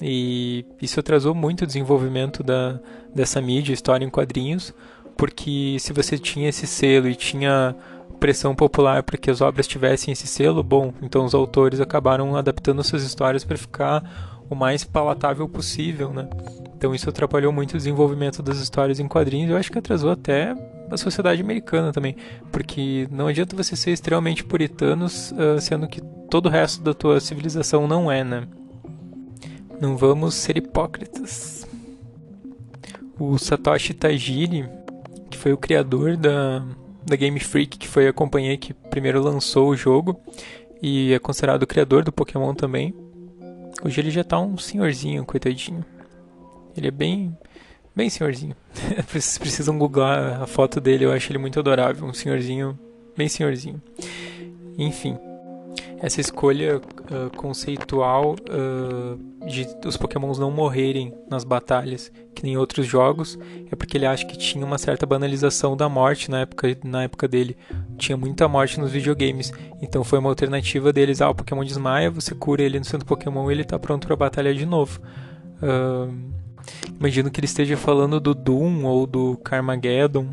[0.00, 2.78] E isso atrasou muito o desenvolvimento da,
[3.12, 4.72] dessa mídia, história em quadrinhos,
[5.16, 7.74] porque se você tinha esse selo e tinha
[8.20, 12.84] pressão popular para que as obras tivessem esse selo, bom, então os autores acabaram adaptando
[12.84, 16.28] suas histórias para ficar o mais palatável possível, né?
[16.76, 19.50] Então isso atrapalhou muito o desenvolvimento das histórias em quadrinhos.
[19.50, 20.54] Eu acho que atrasou até
[20.90, 22.16] a sociedade americana também,
[22.52, 27.18] porque não adianta você ser extremamente puritano, uh, sendo que todo o resto da tua
[27.18, 28.46] civilização não é, né?
[29.80, 31.66] Não vamos ser hipócritas.
[33.18, 34.68] O Satoshi Tajiri,
[35.30, 36.62] que foi o criador da,
[37.04, 40.20] da Game Freak, que foi a companhia que primeiro lançou o jogo
[40.82, 42.94] e é considerado o criador do Pokémon também.
[43.86, 45.84] Hoje ele já tá um senhorzinho, coitadinho.
[46.76, 47.38] Ele é bem
[47.94, 48.56] bem senhorzinho.
[49.06, 52.76] Vocês precisam googlar a foto dele, eu acho ele muito adorável, um senhorzinho,
[53.16, 53.80] bem senhorzinho.
[54.76, 55.16] Enfim,
[55.98, 62.86] essa escolha uh, conceitual uh, de os pokémons não morrerem nas batalhas, que nem outros
[62.86, 63.38] jogos,
[63.70, 67.26] é porque ele acha que tinha uma certa banalização da morte na época, na época
[67.26, 67.56] dele.
[67.96, 71.20] Tinha muita morte nos videogames, então foi uma alternativa deles.
[71.20, 74.16] Ah, o Pokémon desmaia, você cura ele no centro Pokémon e ele está pronto para
[74.16, 75.00] batalhar de novo.
[75.62, 76.36] Uh,
[76.98, 80.30] Imagino que ele esteja falando do Doom ou do Carmageddon.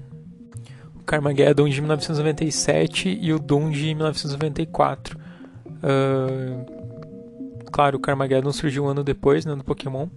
[0.95, 5.19] O Carmageddon de 1997 e o Doom de 1994.
[5.83, 10.07] Uh, claro, o Carmageddon surgiu um ano depois, né, no Pokémon.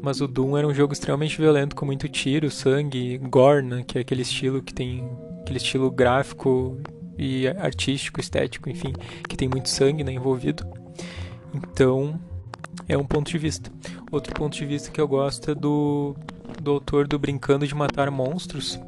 [0.00, 3.98] Mas o Doom era um jogo extremamente violento, com muito tiro, sangue, gore, né, que
[3.98, 5.08] é aquele estilo que tem
[5.40, 6.76] aquele estilo gráfico
[7.18, 8.92] e artístico, estético, enfim,
[9.28, 10.66] que tem muito sangue né, envolvido.
[11.54, 12.20] Então,
[12.88, 13.70] é um ponto de vista.
[14.12, 16.14] Outro ponto de vista que eu gosto é do,
[16.62, 18.78] do autor do Brincando de Matar Monstros,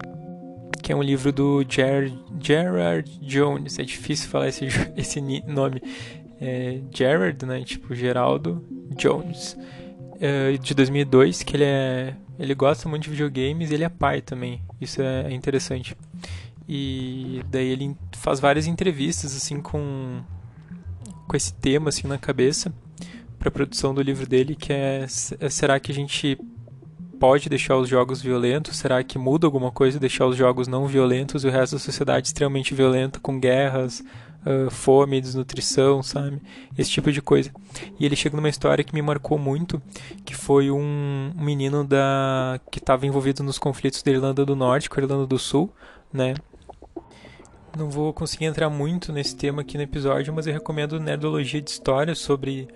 [0.88, 3.78] que é um livro do Ger Gerard Jones.
[3.78, 5.82] É difícil falar esse, esse nome.
[6.40, 7.62] É Gerard, né?
[7.62, 8.64] Tipo Geraldo
[8.96, 9.54] Jones.
[10.18, 14.22] É de 2002, que ele é ele gosta muito de videogames e ele é pai
[14.22, 14.62] também.
[14.80, 15.94] Isso é interessante.
[16.66, 20.22] E daí ele faz várias entrevistas assim com
[21.26, 22.72] com esse tema assim na cabeça
[23.38, 25.04] para a produção do livro dele, que é,
[25.38, 26.38] é será que a gente
[27.18, 28.76] pode deixar os jogos violentos?
[28.76, 32.28] Será que muda alguma coisa deixar os jogos não violentos e o resto da sociedade
[32.28, 34.02] extremamente violenta, com guerras,
[34.46, 36.40] uh, fome, desnutrição, sabe?
[36.76, 37.50] Esse tipo de coisa.
[37.98, 39.82] E ele chega numa história que me marcou muito,
[40.24, 45.00] que foi um menino da que estava envolvido nos conflitos da Irlanda do Norte com
[45.00, 45.72] a Irlanda do Sul,
[46.12, 46.34] né?
[47.76, 51.70] Não vou conseguir entrar muito nesse tema aqui no episódio, mas eu recomendo Nerdologia de
[51.70, 52.66] História sobre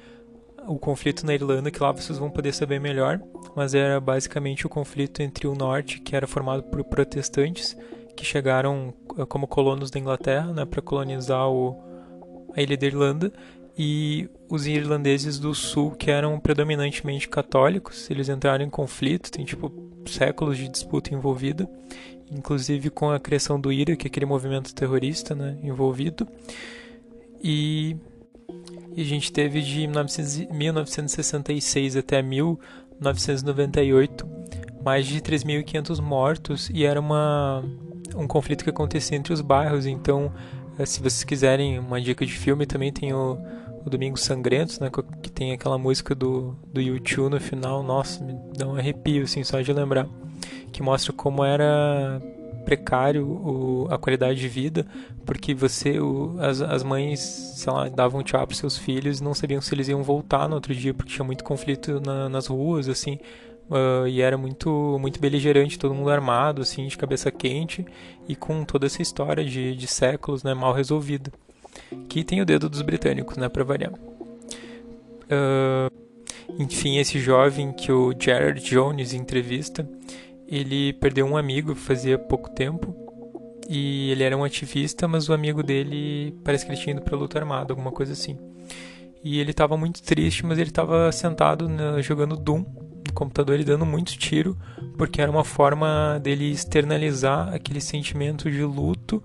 [0.67, 3.21] o conflito na Irlanda, que lá vocês vão poder saber melhor,
[3.55, 7.77] mas era basicamente o conflito entre o norte, que era formado por protestantes,
[8.17, 11.77] que chegaram eh, como colonos da Inglaterra né, para colonizar o,
[12.55, 13.33] a ilha da Irlanda,
[13.77, 19.73] e os irlandeses do sul, que eram predominantemente católicos, eles entraram em conflito, tem tipo
[20.07, 21.69] séculos de disputa envolvida,
[22.31, 26.29] inclusive com a criação do IRA, que é aquele movimento terrorista né, envolvido.
[27.43, 27.97] E
[28.97, 34.43] e a gente teve de 1966 até 1998
[34.85, 37.65] mais de 3.500 mortos e era uma,
[38.15, 39.87] um conflito que acontecia entre os bairros.
[39.87, 40.33] Então,
[40.79, 43.39] eh, se vocês quiserem uma dica de filme, também tem o,
[43.85, 44.91] o Domingo Sangrentos, né,
[45.23, 47.83] que tem aquela música do, do YouTube no final.
[47.83, 50.09] Nossa, me dá um arrepio assim, só de lembrar.
[50.73, 52.21] Que mostra como era
[52.65, 54.87] precário o, a qualidade de vida,
[55.25, 59.61] porque você, o, as, as mães, sei lá, davam tchau para seus filhos não sabiam
[59.61, 63.19] se eles iam voltar no outro dia, porque tinha muito conflito na, nas ruas, assim,
[63.71, 67.85] uh, e era muito, muito beligerante, todo mundo armado, assim, de cabeça quente,
[68.29, 71.33] e com toda essa história de, de séculos, né, mal resolvida.
[72.09, 73.93] Que tem o dedo dos britânicos, né, para variar.
[75.33, 76.03] Uh,
[76.59, 79.89] enfim, esse jovem que o Jared Jones entrevista,
[80.57, 82.95] ele perdeu um amigo fazia pouco tempo
[83.69, 87.17] e ele era um ativista, mas o amigo dele parece que ele tinha ido para
[87.17, 88.37] luta armada, alguma coisa assim.
[89.25, 93.65] E ele estava muito triste, mas ele estava sentado na, jogando Doom no computador e
[93.65, 94.59] dando muito tiro,
[94.99, 99.23] porque era uma forma dele externalizar aquele sentimento de luto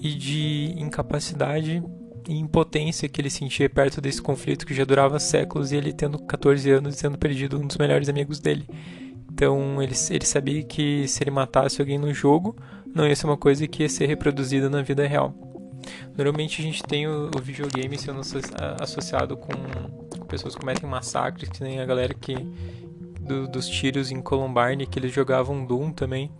[0.00, 1.82] e de incapacidade
[2.28, 6.18] e impotência que ele sentia perto desse conflito que já durava séculos e ele tendo
[6.18, 8.66] 14 anos e tendo perdido um dos melhores amigos dele.
[9.32, 12.54] Então ele, ele sabia que se ele matasse alguém no jogo,
[12.94, 15.34] não ia ser uma coisa que ia ser reproduzida na vida real.
[16.16, 18.20] Normalmente a gente tem o, o videogame sendo
[18.80, 19.52] associado com,
[20.28, 22.34] pessoas que cometem massacres, que nem a galera que
[23.20, 26.30] do, dos tiros em Columbine, que eles jogavam Doom também.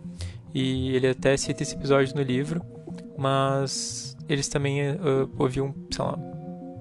[0.53, 2.61] E ele até cita esse episódio no livro,
[3.17, 6.17] mas eles também uh, ouviam, sei lá,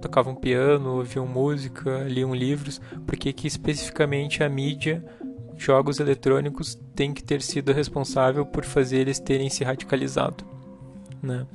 [0.01, 5.03] tocavam piano, ouviam música, liam livros, porque que especificamente a mídia
[5.63, 10.45] jogos eletrônicos tem que ter sido responsável por fazer eles terem se radicalizado,
[11.23, 11.47] né?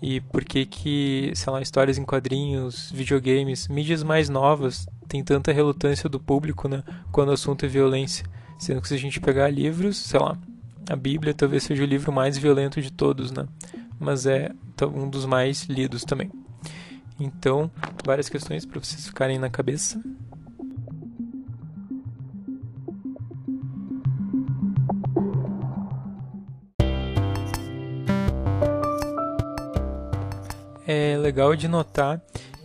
[0.00, 5.52] e por que que, sei lá, histórias em quadrinhos, videogames, mídias mais novas tem tanta
[5.52, 8.24] relutância do público, né, quando o assunto é violência.
[8.58, 10.36] Sendo que se a gente pegar livros, sei lá,
[10.88, 13.46] a Bíblia talvez seja o livro mais violento de todos, né?
[13.98, 14.50] Mas é
[14.82, 16.30] um dos mais lidos também.
[17.18, 17.70] Então,
[18.04, 20.00] várias questões para vocês ficarem na cabeça.
[30.90, 32.18] É legal de notar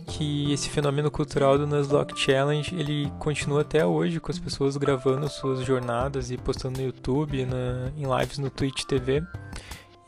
[0.06, 5.28] que esse fenômeno cultural do Nuzlocke Challenge ele continua até hoje com as pessoas gravando
[5.28, 9.22] suas jornadas e postando no YouTube, na, em lives no Twitch TV.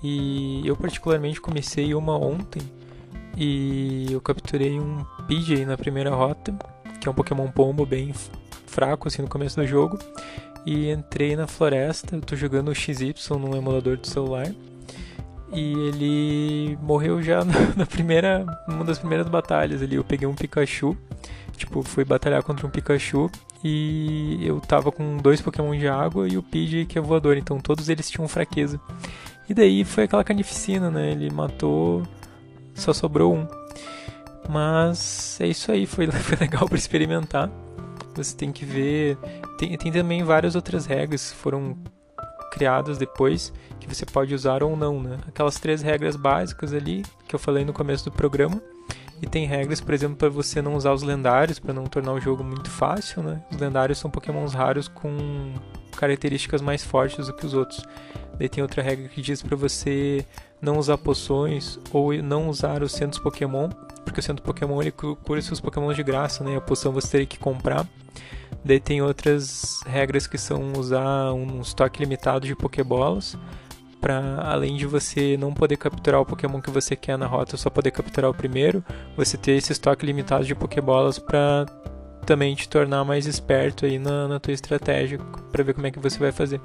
[0.03, 2.63] E eu particularmente comecei uma ontem
[3.37, 6.55] e eu capturei um PJ na primeira rota,
[6.99, 8.15] que é um Pokémon Pombo bem
[8.67, 9.99] fraco assim no começo do jogo.
[10.65, 14.51] E entrei na floresta, eu tô jogando o XY num emulador de celular
[15.53, 17.45] e ele morreu já
[17.77, 19.97] na primeira, uma das primeiras batalhas ali.
[19.97, 20.97] Eu peguei um Pikachu,
[21.57, 23.31] tipo, fui batalhar contra um Pikachu
[23.63, 27.59] e eu tava com dois Pokémon de água e o Pidgey que é voador, então
[27.59, 28.81] todos eles tinham fraqueza.
[29.49, 31.13] E daí foi aquela carnificina, né?
[31.13, 32.03] Ele matou,
[32.75, 33.47] só sobrou um.
[34.49, 37.51] Mas é isso aí, foi, foi legal para experimentar.
[38.15, 39.17] Você tem que ver.
[39.59, 41.77] Tem, tem também várias outras regras que foram
[42.51, 43.53] criadas depois
[43.87, 45.19] que você pode usar ou não, né?
[45.27, 48.61] Aquelas três regras básicas ali que eu falei no começo do programa.
[49.21, 52.21] E tem regras, por exemplo, para você não usar os lendários, para não tornar o
[52.21, 53.43] jogo muito fácil, né?
[53.51, 55.55] Os lendários são pokémons raros com
[55.97, 57.83] características mais fortes do que os outros.
[58.39, 60.25] Daí tem outra regra que diz para você
[60.61, 63.71] não usar poções ou não usar os centros Pokémon,
[64.05, 66.57] porque o centro Pokémon ele cura seus Pokémon de graça, né?
[66.57, 67.87] A poção você teria que comprar.
[68.65, 73.37] Daí tem outras regras que são usar um estoque limitado de Pokébolas,
[74.07, 77.69] para além de você não poder capturar o Pokémon que você quer na rota, só
[77.69, 78.85] poder capturar o primeiro,
[79.17, 81.67] você ter esse estoque limitado de Pokébolas para
[82.25, 85.19] também te tornar mais esperto aí na, na tua estratégia
[85.51, 86.61] para ver como é que você vai fazer.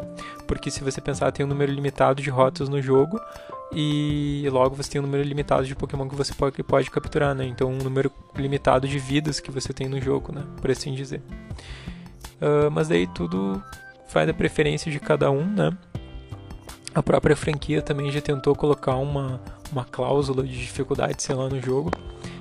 [0.47, 3.19] Porque se você pensar, tem um número limitado de rotas no jogo
[3.73, 7.43] e logo você tem um número limitado de Pokémon que você pode, pode capturar, né?
[7.47, 10.43] Então um número limitado de vidas que você tem no jogo, né?
[10.62, 11.23] Por assim dizer.
[12.39, 13.63] Uh, mas daí tudo
[14.13, 15.75] vai da preferência de cada um, né?
[16.93, 19.39] A própria franquia também já tentou colocar uma,
[19.71, 21.89] uma cláusula de dificuldade, sei lá, no jogo,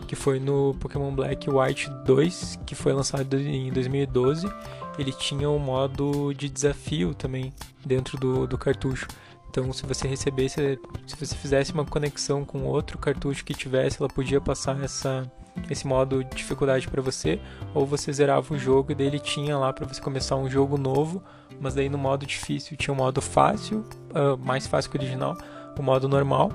[0.08, 4.52] que foi no Pokémon Black White 2, que foi lançado em 2012.
[4.98, 7.52] Ele tinha um modo de desafio também
[7.86, 9.06] dentro do, do cartucho.
[9.48, 14.08] Então, se você recebesse, se você fizesse uma conexão com outro cartucho que tivesse, ela
[14.08, 15.30] podia passar essa,
[15.68, 17.40] esse modo de dificuldade para você,
[17.72, 20.76] ou você zerava o jogo e daí ele tinha lá para você começar um jogo
[20.76, 21.22] novo,
[21.60, 25.36] mas daí no modo difícil tinha o modo fácil, uh, mais fácil que o original,
[25.78, 26.50] o modo normal,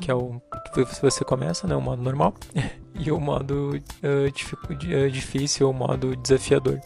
[0.00, 0.40] que é o
[0.74, 2.34] que você começa, né, o modo normal,
[2.98, 6.80] e o modo uh, difícil, o modo desafiador,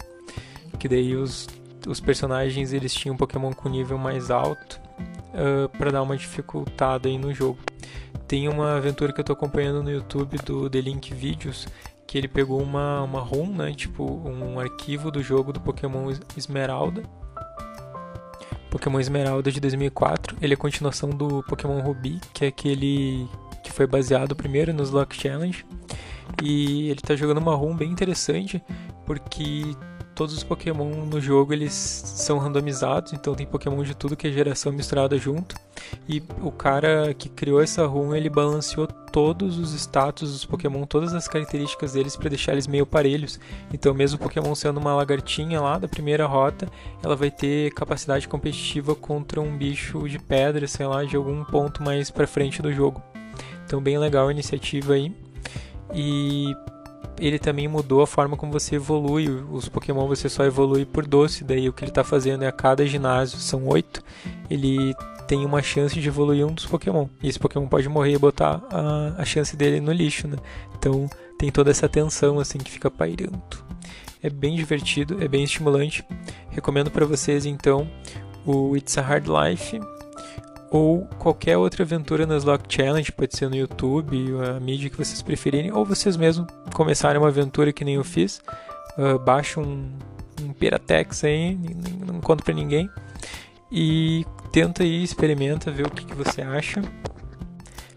[0.79, 1.49] que daí os,
[1.87, 4.81] os personagens eles tinham um Pokémon com nível mais alto
[5.33, 7.59] uh, para dar uma dificultada aí no jogo.
[8.29, 11.67] Tem uma aventura que eu tô acompanhando no YouTube do The Link Videos,
[12.07, 17.03] que ele pegou uma, uma ROM, né, tipo um arquivo do jogo do Pokémon Esmeralda.
[18.73, 23.29] Pokémon Esmeralda de 2004, ele é a continuação do Pokémon Ruby, que é aquele
[23.63, 25.63] que foi baseado primeiro nos Luck Challenge.
[26.43, 28.63] E ele tá jogando uma ROM bem interessante,
[29.05, 29.77] porque
[30.15, 34.31] todos os Pokémon no jogo eles são randomizados, então tem Pokémon de tudo que é
[34.31, 35.55] geração misturada junto.
[36.09, 41.13] E o cara que criou essa run, ele balanceou todos os status dos Pokémon, todas
[41.13, 43.39] as características deles para deixar eles meio parelhos.
[43.73, 46.69] Então, mesmo o Pokémon sendo uma lagartinha lá da primeira rota,
[47.03, 51.83] ela vai ter capacidade competitiva contra um bicho de pedra, sei lá, de algum ponto
[51.83, 53.03] mais para frente do jogo.
[53.65, 55.15] Então, bem legal a iniciativa aí.
[55.95, 56.55] E
[57.19, 59.29] ele também mudou a forma como você evolui.
[59.29, 61.45] Os Pokémon você só evolui por doce.
[61.45, 64.03] Daí o que ele está fazendo é a cada ginásio, são oito,
[64.51, 64.95] ele
[65.27, 67.07] tem uma chance de evoluir um dos Pokémon.
[67.23, 70.37] E esse Pokémon pode morrer e botar a, a chance dele no lixo, né?
[70.77, 73.41] Então tem toda essa tensão assim que fica pairando.
[74.23, 76.05] É bem divertido, é bem estimulante.
[76.51, 77.89] Recomendo para vocês então
[78.45, 79.81] o It's a Hard Life
[80.73, 85.21] ou qualquer outra aventura nas Lock Challenge, pode ser no YouTube, a mídia que vocês
[85.21, 88.41] preferirem, ou vocês mesmos começarem uma aventura que nem eu fiz.
[88.97, 89.93] Uh, baixa um,
[90.41, 91.59] um Piratex aí,
[92.07, 92.89] não conto pra ninguém.
[93.71, 96.81] E tenta aí, experimenta, ver o que, que você acha.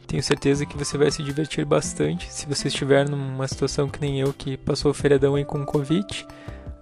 [0.05, 4.19] Tenho certeza que você vai se divertir bastante se você estiver numa situação que nem
[4.19, 6.27] eu, que passou o feriadão aí com Covid.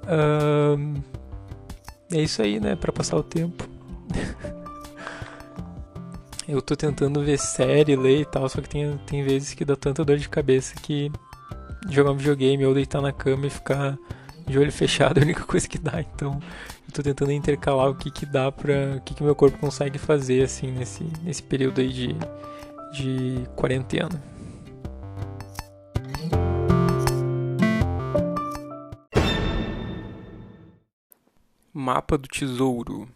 [0.05, 0.99] Uh,
[2.11, 2.75] é isso aí, né?
[2.75, 3.72] Para passar o tempo.
[6.47, 9.75] Eu tô tentando ver série, ler e tal, só que tem, tem vezes que dá
[9.75, 11.09] tanta dor de cabeça que
[11.89, 13.97] jogar um videogame ou deitar na cama e ficar
[14.45, 16.01] de olho fechado é a única coisa que dá.
[16.01, 16.39] Então
[16.87, 18.97] eu tô tentando intercalar o que que dá pra.
[18.97, 22.15] o que que meu corpo consegue fazer assim nesse, nesse período aí de,
[22.93, 24.21] de quarentena.
[31.73, 33.07] Mapa do Tesouro.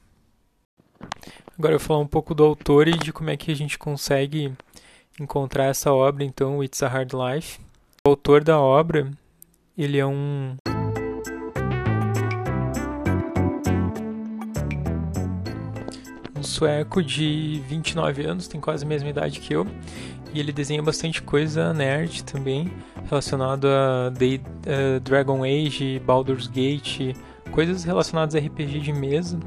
[1.60, 3.80] Agora eu vou falar um pouco do autor e de como é que a gente
[3.80, 4.54] consegue
[5.20, 7.60] encontrar essa obra, então, It's a Hard Life.
[8.06, 9.10] O autor da obra,
[9.76, 10.56] ele é um
[16.38, 19.66] um sueco de 29 anos, tem quase a mesma idade que eu,
[20.32, 22.72] e ele desenha bastante coisa nerd também,
[23.10, 27.18] relacionado a Day, uh, Dragon Age, Baldur's Gate,
[27.52, 29.40] coisas relacionadas a RPG de mesa.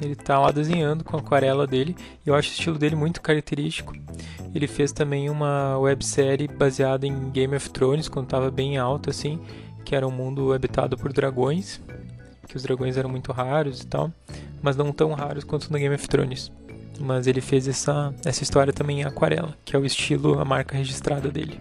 [0.00, 1.94] Ele tá lá desenhando com a aquarela dele.
[2.24, 3.92] E eu acho o estilo dele muito característico.
[4.54, 9.38] Ele fez também uma websérie baseada em Game of Thrones, quando estava bem alto assim,
[9.84, 11.80] que era um mundo habitado por dragões,
[12.48, 14.12] que os dragões eram muito raros e tal,
[14.60, 16.50] mas não tão raros quanto no Game of Thrones.
[16.98, 20.76] Mas ele fez essa, essa história também em aquarela, que é o estilo, a marca
[20.76, 21.60] registrada dele.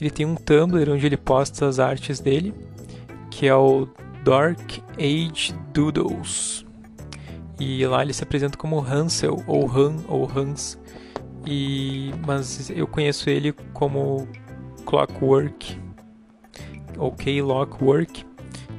[0.00, 2.54] Ele tem um Tumblr onde ele posta as artes dele,
[3.30, 3.86] que é o
[4.24, 6.64] Dark Age Doodles.
[7.60, 10.80] E lá ele se apresenta como Hansel, ou Han, ou Hans.
[11.46, 14.26] E, mas eu conheço ele como
[14.86, 15.78] Clockwork,
[16.96, 18.24] ou K-Lockwork,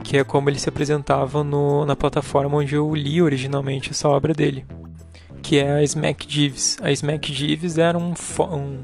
[0.04, 4.34] que é como ele se apresentava no, na plataforma onde eu li originalmente essa obra
[4.34, 4.66] dele,
[5.44, 6.78] que é a Smack Jeeves.
[6.82, 8.14] A Smack Jeeves era um,
[8.52, 8.80] um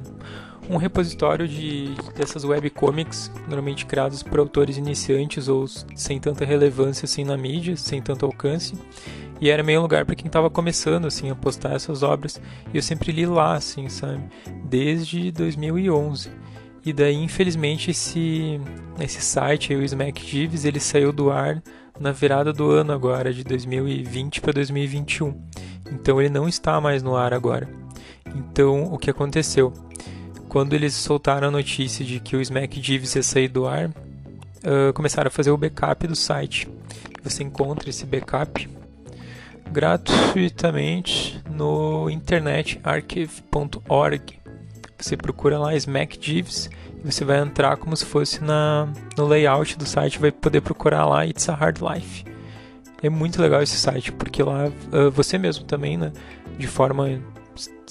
[0.70, 5.65] um repositório de dessas webcomics, normalmente criados por autores iniciantes ou
[5.95, 8.76] sem tanta relevância assim na mídia, sem tanto alcance.
[9.39, 12.41] E era meio lugar para quem estava começando assim a postar essas obras.
[12.74, 14.24] E eu sempre li lá, assim, sabe,
[14.65, 16.32] desde 2011.
[16.84, 18.59] E daí, infelizmente, esse
[18.99, 21.61] esse site, o Smack Jeeves, ele saiu do ar
[21.99, 25.34] na virada do ano agora, de 2020 para 2021.
[25.91, 27.70] Então ele não está mais no ar agora.
[28.36, 29.74] Então, o que aconteceu?
[30.58, 34.91] Quando eles soltaram a notícia de que o Smack Jeeves ia sair do ar, uh,
[34.95, 36.68] começaram a fazer o backup do site.
[37.24, 38.68] Você encontra esse backup
[39.72, 44.39] gratuitamente no internetarchive.org.
[44.97, 46.72] Você procura lá Smack Jeeves
[47.05, 51.05] e você vai entrar como se fosse na, no layout do site, vai poder procurar
[51.05, 52.26] lá It's a Hard Life.
[53.03, 56.12] É muito legal esse site, porque lá uh, você mesmo também, né,
[56.58, 57.22] de forma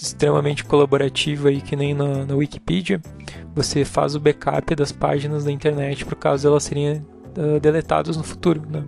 [0.00, 3.00] extremamente colaborativa aí que nem na, na Wikipedia,
[3.54, 7.04] você faz o backup das páginas da internet por caso elas serem
[7.36, 8.84] uh, deletadas no futuro, né?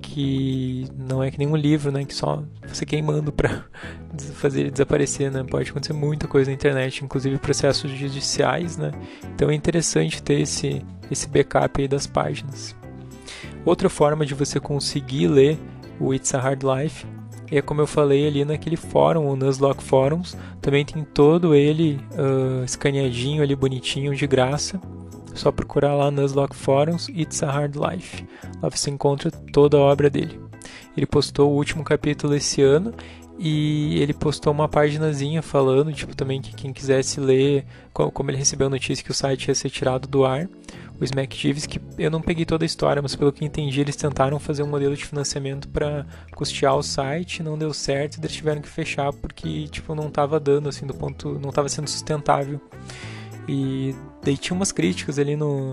[0.00, 2.04] Que não é que nem um livro, né?
[2.04, 3.64] Que só você queimando para
[4.34, 5.42] fazer ele desaparecer, né?
[5.42, 8.90] Pode acontecer muita coisa na internet, inclusive processos judiciais, né?
[9.34, 12.76] Então é interessante ter esse, esse backup aí das páginas.
[13.64, 15.58] Outra forma de você conseguir ler
[15.98, 17.06] o It's a Hard Life
[17.50, 22.00] e é como eu falei ali naquele fórum, o Nuzlocke Forums, também tem todo ele
[22.12, 24.80] uh, escaneadinho ali, bonitinho, de graça.
[25.34, 28.24] Só procurar lá Nuzlocke Forums, It's a Hard Life.
[28.62, 30.40] Lá você encontra toda a obra dele.
[30.96, 32.94] Ele postou o último capítulo esse ano
[33.38, 38.68] e ele postou uma paginazinha falando, tipo, também que quem quisesse ler, como ele recebeu
[38.68, 40.48] a notícia que o site ia ser tirado do ar,
[41.00, 44.38] o Smack que eu não peguei toda a história, mas pelo que entendi, eles tentaram
[44.38, 48.60] fazer um modelo de financiamento para custear o site, não deu certo, e eles tiveram
[48.60, 52.60] que fechar porque, tipo, não estava dando, assim, do ponto, não estava sendo sustentável.
[53.48, 55.72] E daí tinha umas críticas ali no,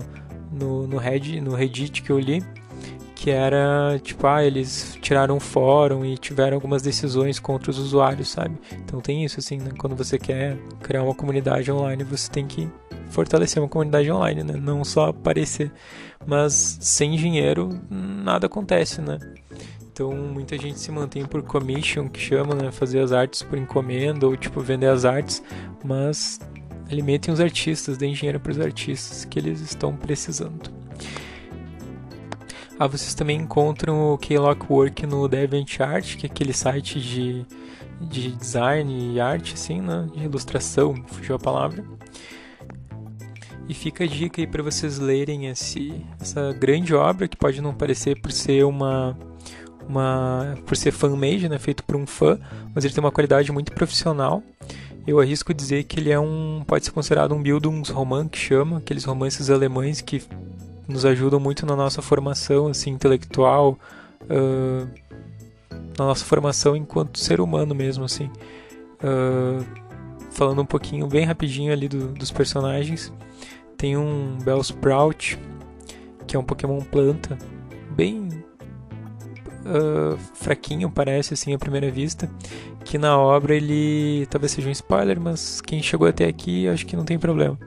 [0.50, 2.42] no, no, Reddit, no Reddit que eu li,
[3.14, 8.28] que era tipo, ah, eles tiraram o fórum e tiveram algumas decisões contra os usuários,
[8.28, 8.58] sabe?
[8.72, 9.70] Então tem isso, assim, né?
[9.78, 12.68] quando você quer criar uma comunidade online, você tem que
[13.12, 14.54] fortalecer uma comunidade online, né?
[14.56, 15.70] Não só aparecer.
[16.26, 19.18] Mas sem dinheiro, nada acontece, né?
[19.92, 22.72] Então muita gente se mantém por commission, que chama, né?
[22.72, 25.42] Fazer as artes por encomenda ou tipo vender as artes,
[25.84, 26.40] mas
[26.90, 30.70] alimentem os artistas, deem dinheiro para os artistas que eles estão precisando.
[32.78, 37.46] Ah, vocês também encontram o K-Lockwork no DeviantArt, que é aquele site de,
[38.00, 40.08] de design e arte, assim, né?
[40.14, 41.84] De ilustração, fugiu a palavra.
[43.68, 47.72] E fica a dica aí para vocês lerem esse, essa grande obra, que pode não
[47.72, 49.16] parecer por ser uma,
[49.88, 52.38] uma por ser fan-made, né, feito por um fã,
[52.74, 54.42] mas ele tem uma qualidade muito profissional.
[55.06, 59.04] Eu arrisco dizer que ele é um pode ser considerado um Bildungsroman que chama, aqueles
[59.04, 60.22] romances alemães que
[60.86, 63.78] nos ajudam muito na nossa formação assim intelectual,
[64.22, 64.88] uh,
[65.98, 68.30] na nossa formação enquanto ser humano mesmo assim.
[69.02, 69.81] Uh,
[70.32, 73.12] falando um pouquinho, bem rapidinho ali do, dos personagens,
[73.76, 75.38] tem um Bellsprout,
[76.26, 77.38] que é um Pokémon planta,
[77.90, 78.28] bem
[79.62, 82.30] uh, fraquinho, parece assim à primeira vista.
[82.84, 86.96] Que na obra ele talvez seja um spoiler, mas quem chegou até aqui acho que
[86.96, 87.58] não tem problema.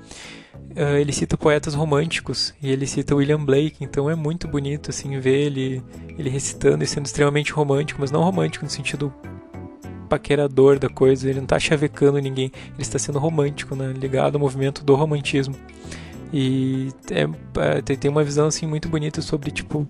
[0.72, 5.18] Uh, ele cita poetas românticos e ele cita William Blake, então é muito bonito assim
[5.20, 5.84] ver ele,
[6.18, 9.14] ele recitando e sendo extremamente romântico, mas não romântico no sentido
[10.06, 14.42] paquerador da coisa, ele não está chavecando ninguém, ele está sendo romântico, né, ligado ao
[14.42, 15.56] movimento do romantismo.
[16.34, 17.24] E é,
[17.78, 19.88] é, tem uma visão assim muito bonita sobre tipo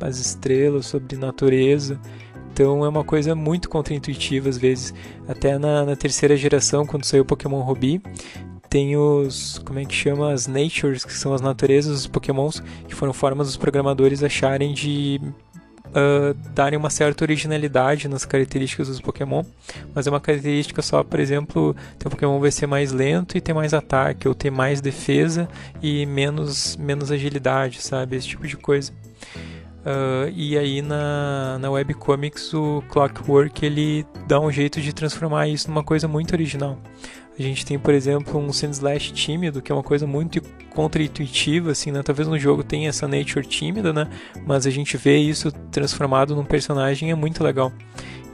[0.00, 2.00] as estrelas, sobre natureza.
[2.52, 4.94] Então é uma coisa muito contraintuitiva às vezes.
[5.28, 8.00] Até na, na terceira geração, quando saiu o Pokémon Ruby,
[8.68, 9.58] tem os.
[9.64, 10.32] como é que chama?
[10.32, 15.20] As natures, que são as naturezas dos Pokémons, que foram formas dos programadores acharem de
[15.90, 19.44] uh, darem uma certa originalidade nas características dos Pokémon,
[19.94, 21.74] mas é uma característica só, por exemplo,
[22.04, 25.48] o Pokémon vai ser mais lento e ter mais ataque, ou ter mais defesa
[25.82, 28.16] e menos, menos agilidade, sabe?
[28.16, 28.92] Esse tipo de coisa.
[29.86, 35.68] Uh, e aí na, na webcomics o Clockwork ele dá um jeito de transformar isso
[35.68, 36.76] numa coisa muito original.
[37.38, 40.40] A gente tem, por exemplo, um Sandslash tímido, que é uma coisa muito
[40.74, 42.02] contra-intuitiva, assim, né?
[42.02, 44.08] Talvez no jogo tenha essa nature tímida, né?
[44.46, 47.70] Mas a gente vê isso transformado num personagem é muito legal.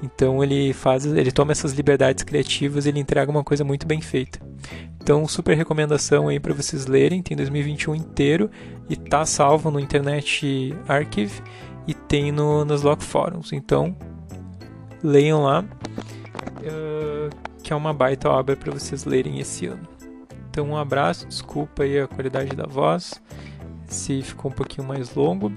[0.03, 4.41] Então ele faz, ele toma essas liberdades criativas, ele entrega uma coisa muito bem feita.
[5.03, 8.49] Então, super recomendação aí para vocês lerem, tem 2021 inteiro
[8.89, 11.43] e tá salvo no Internet Archive
[11.89, 13.53] e tem no, nos Lock Forums.
[13.53, 13.97] Então,
[15.03, 15.65] leiam lá,
[16.61, 17.12] uh,
[17.73, 19.89] é uma baita obra para vocês lerem esse ano.
[20.51, 23.23] Então, um abraço, desculpa aí a qualidade da voz,
[23.87, 25.51] se ficou um pouquinho mais longo,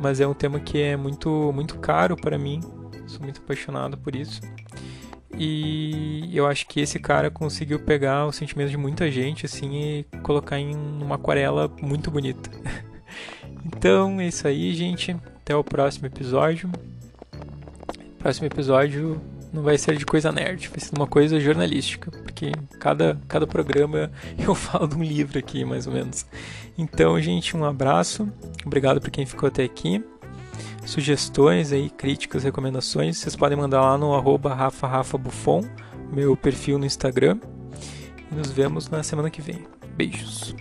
[0.00, 2.60] mas é um tema que é muito, muito caro para mim,
[3.06, 4.42] sou muito apaixonado por isso.
[5.36, 10.04] E eu acho que esse cara conseguiu pegar os sentimentos de muita gente assim e
[10.22, 12.50] colocar em uma aquarela muito bonita.
[13.64, 15.16] então é isso aí, gente.
[15.40, 16.70] Até o próximo episódio.
[18.18, 19.20] Próximo episódio
[19.54, 24.10] não vai ser de coisa nerd, vai ser uma coisa jornalística, porque cada, cada programa
[24.36, 26.26] eu falo de um livro aqui, mais ou menos.
[26.76, 28.28] Então, gente, um abraço.
[28.66, 30.04] Obrigado por quem ficou até aqui
[30.86, 34.56] sugestões aí, críticas, recomendações, vocês podem mandar lá no arroba
[36.12, 37.38] meu perfil no Instagram.
[38.30, 39.64] E nos vemos na semana que vem.
[39.96, 40.54] Beijos!